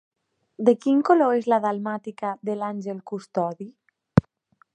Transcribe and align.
De 0.69 0.73
quin 0.85 1.03
color 1.09 1.35
és 1.41 1.49
la 1.53 1.61
dalmàtica 1.67 2.33
de 2.51 2.57
l'àngel 2.63 3.05
custodi? 3.13 3.73